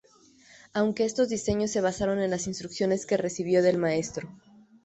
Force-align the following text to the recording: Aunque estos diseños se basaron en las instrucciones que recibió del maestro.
Aunque 0.73 1.05
estos 1.05 1.29
diseños 1.29 1.69
se 1.69 1.79
basaron 1.79 2.19
en 2.23 2.31
las 2.31 2.47
instrucciones 2.47 3.05
que 3.05 3.17
recibió 3.17 3.61
del 3.61 3.77
maestro. 3.77 4.31